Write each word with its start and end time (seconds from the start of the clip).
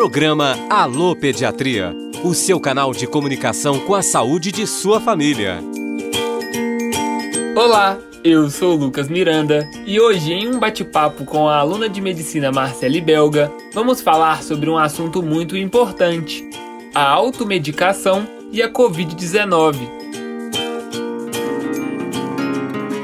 Programa 0.00 0.56
Alô 0.70 1.14
Pediatria, 1.14 1.94
o 2.24 2.32
seu 2.32 2.58
canal 2.58 2.90
de 2.90 3.06
comunicação 3.06 3.78
com 3.80 3.94
a 3.94 4.00
saúde 4.00 4.50
de 4.50 4.66
sua 4.66 4.98
família. 4.98 5.58
Olá, 7.54 7.98
eu 8.24 8.48
sou 8.48 8.76
Lucas 8.76 9.10
Miranda 9.10 9.68
e 9.84 10.00
hoje, 10.00 10.32
em 10.32 10.48
um 10.48 10.58
bate-papo 10.58 11.26
com 11.26 11.46
a 11.46 11.58
aluna 11.58 11.86
de 11.86 12.00
medicina 12.00 12.50
Marcele 12.50 12.98
Belga, 12.98 13.52
vamos 13.74 14.00
falar 14.00 14.42
sobre 14.42 14.70
um 14.70 14.78
assunto 14.78 15.22
muito 15.22 15.54
importante: 15.54 16.48
a 16.94 17.06
automedicação 17.06 18.26
e 18.50 18.62
a 18.62 18.72
Covid-19. 18.72 19.76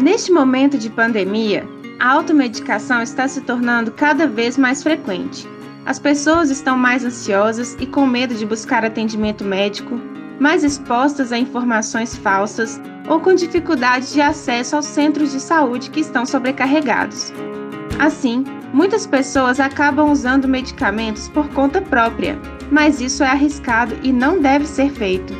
Neste 0.00 0.30
momento 0.30 0.78
de 0.78 0.88
pandemia, 0.88 1.66
a 1.98 2.12
automedicação 2.12 3.02
está 3.02 3.26
se 3.26 3.40
tornando 3.40 3.90
cada 3.90 4.28
vez 4.28 4.56
mais 4.56 4.80
frequente. 4.80 5.52
As 5.86 5.98
pessoas 5.98 6.48
estão 6.48 6.78
mais 6.78 7.04
ansiosas 7.04 7.76
e 7.78 7.86
com 7.86 8.06
medo 8.06 8.34
de 8.34 8.46
buscar 8.46 8.84
atendimento 8.84 9.44
médico, 9.44 10.00
mais 10.40 10.64
expostas 10.64 11.30
a 11.30 11.38
informações 11.38 12.16
falsas 12.16 12.80
ou 13.06 13.20
com 13.20 13.34
dificuldade 13.34 14.10
de 14.12 14.20
acesso 14.20 14.76
aos 14.76 14.86
centros 14.86 15.32
de 15.32 15.40
saúde 15.40 15.90
que 15.90 16.00
estão 16.00 16.24
sobrecarregados. 16.24 17.32
Assim, 17.98 18.44
muitas 18.72 19.06
pessoas 19.06 19.60
acabam 19.60 20.10
usando 20.10 20.48
medicamentos 20.48 21.28
por 21.28 21.48
conta 21.50 21.82
própria, 21.82 22.38
mas 22.70 23.02
isso 23.02 23.22
é 23.22 23.28
arriscado 23.28 23.94
e 24.02 24.10
não 24.10 24.40
deve 24.40 24.66
ser 24.66 24.90
feito. 24.90 25.34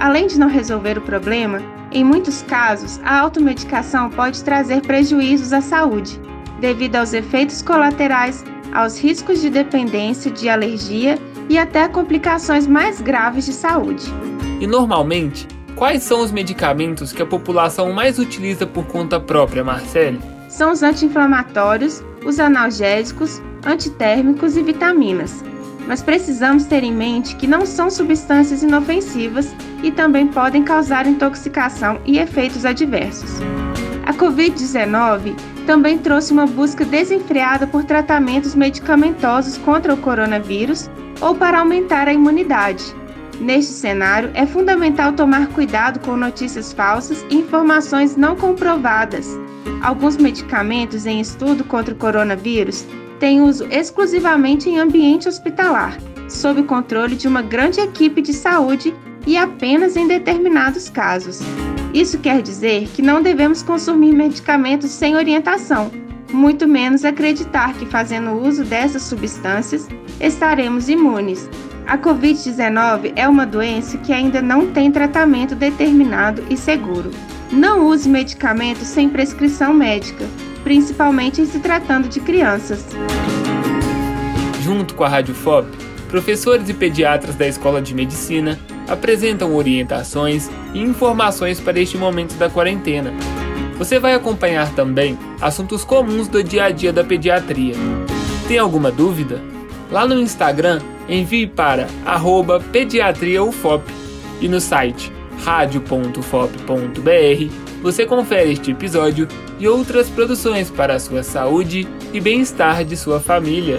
Além 0.00 0.26
de 0.26 0.40
não 0.40 0.48
resolver 0.48 0.98
o 0.98 1.02
problema, 1.02 1.62
em 1.92 2.02
muitos 2.02 2.42
casos, 2.42 3.00
a 3.04 3.20
automedicação 3.20 4.10
pode 4.10 4.42
trazer 4.42 4.80
prejuízos 4.82 5.52
à 5.52 5.60
saúde, 5.60 6.20
devido 6.60 6.96
aos 6.96 7.12
efeitos 7.12 7.62
colaterais 7.62 8.44
aos 8.74 8.98
riscos 8.98 9.40
de 9.40 9.48
dependência, 9.48 10.30
de 10.30 10.48
alergia 10.48 11.16
e 11.48 11.56
até 11.56 11.86
complicações 11.88 12.66
mais 12.66 13.00
graves 13.00 13.46
de 13.46 13.52
saúde. 13.52 14.04
E 14.60 14.66
normalmente, 14.66 15.46
quais 15.76 16.02
são 16.02 16.20
os 16.20 16.32
medicamentos 16.32 17.12
que 17.12 17.22
a 17.22 17.26
população 17.26 17.92
mais 17.92 18.18
utiliza 18.18 18.66
por 18.66 18.84
conta 18.86 19.20
própria, 19.20 19.62
Marcele? 19.62 20.20
São 20.48 20.72
os 20.72 20.82
anti-inflamatórios, 20.82 22.02
os 22.24 22.38
analgésicos, 22.38 23.40
antitérmicos 23.64 24.56
e 24.56 24.62
vitaminas. 24.62 25.44
Mas 25.86 26.02
precisamos 26.02 26.64
ter 26.64 26.82
em 26.82 26.92
mente 26.92 27.36
que 27.36 27.46
não 27.46 27.66
são 27.66 27.90
substâncias 27.90 28.62
inofensivas 28.62 29.54
e 29.82 29.90
também 29.90 30.26
podem 30.28 30.62
causar 30.62 31.06
intoxicação 31.06 32.00
e 32.06 32.18
efeitos 32.18 32.64
adversos. 32.64 33.40
A 34.06 34.12
Covid-19 34.12 35.34
também 35.66 35.96
trouxe 35.96 36.32
uma 36.32 36.46
busca 36.46 36.84
desenfreada 36.84 37.66
por 37.66 37.84
tratamentos 37.84 38.54
medicamentosos 38.54 39.56
contra 39.58 39.94
o 39.94 39.96
coronavírus 39.96 40.90
ou 41.20 41.34
para 41.34 41.60
aumentar 41.60 42.06
a 42.06 42.12
imunidade. 42.12 42.84
Neste 43.40 43.72
cenário, 43.72 44.30
é 44.34 44.46
fundamental 44.46 45.12
tomar 45.12 45.48
cuidado 45.48 46.00
com 46.00 46.16
notícias 46.16 46.72
falsas 46.72 47.24
e 47.30 47.36
informações 47.36 48.14
não 48.14 48.36
comprovadas. 48.36 49.26
Alguns 49.82 50.16
medicamentos 50.16 51.06
em 51.06 51.20
estudo 51.20 51.64
contra 51.64 51.94
o 51.94 51.96
coronavírus 51.96 52.86
têm 53.18 53.40
uso 53.40 53.66
exclusivamente 53.70 54.68
em 54.68 54.78
ambiente 54.78 55.28
hospitalar, 55.28 55.96
sob 56.28 56.62
controle 56.64 57.16
de 57.16 57.26
uma 57.26 57.42
grande 57.42 57.80
equipe 57.80 58.20
de 58.20 58.34
saúde 58.34 58.94
e 59.26 59.36
apenas 59.36 59.96
em 59.96 60.06
determinados 60.06 60.90
casos. 60.90 61.40
Isso 61.94 62.18
quer 62.18 62.42
dizer 62.42 62.88
que 62.88 63.00
não 63.00 63.22
devemos 63.22 63.62
consumir 63.62 64.12
medicamentos 64.12 64.90
sem 64.90 65.14
orientação, 65.14 65.92
muito 66.32 66.66
menos 66.66 67.04
acreditar 67.04 67.72
que 67.74 67.86
fazendo 67.86 68.32
uso 68.32 68.64
dessas 68.64 69.02
substâncias 69.02 69.86
estaremos 70.20 70.88
imunes. 70.88 71.48
A 71.86 71.96
Covid-19 71.96 73.12
é 73.14 73.28
uma 73.28 73.46
doença 73.46 73.96
que 73.98 74.12
ainda 74.12 74.42
não 74.42 74.72
tem 74.72 74.90
tratamento 74.90 75.54
determinado 75.54 76.42
e 76.50 76.56
seguro. 76.56 77.12
Não 77.52 77.86
use 77.86 78.08
medicamentos 78.08 78.88
sem 78.88 79.08
prescrição 79.08 79.72
médica, 79.72 80.24
principalmente 80.64 81.40
em 81.40 81.46
se 81.46 81.60
tratando 81.60 82.08
de 82.08 82.18
crianças. 82.18 82.84
Junto 84.62 84.94
com 84.94 85.04
a 85.04 85.08
Rádio 85.08 85.34
FOP, 85.34 85.68
professores 86.08 86.68
e 86.68 86.74
pediatras 86.74 87.36
da 87.36 87.46
Escola 87.46 87.80
de 87.80 87.94
Medicina 87.94 88.58
apresentam 88.88 89.54
orientações 89.54 90.50
e 90.72 90.80
informações 90.80 91.60
para 91.60 91.80
este 91.80 91.96
momento 91.96 92.34
da 92.34 92.50
quarentena. 92.50 93.12
Você 93.78 93.98
vai 93.98 94.14
acompanhar 94.14 94.72
também 94.74 95.18
assuntos 95.40 95.84
comuns 95.84 96.28
do 96.28 96.42
dia 96.42 96.64
a 96.64 96.70
dia 96.70 96.92
da 96.92 97.02
pediatria. 97.02 97.74
Tem 98.46 98.58
alguma 98.58 98.90
dúvida? 98.90 99.42
Lá 99.90 100.06
no 100.06 100.20
Instagram, 100.20 100.80
envie 101.08 101.46
para 101.46 101.86
pediatriaufop 102.72 103.84
e 104.40 104.48
no 104.48 104.60
site 104.60 105.12
radio.fop.br 105.44 106.14
você 107.82 108.06
confere 108.06 108.52
este 108.52 108.70
episódio 108.70 109.28
e 109.58 109.68
outras 109.68 110.08
produções 110.08 110.70
para 110.70 110.94
a 110.94 110.98
sua 110.98 111.22
saúde 111.22 111.86
e 112.12 112.20
bem-estar 112.20 112.82
de 112.84 112.96
sua 112.96 113.20
família. 113.20 113.78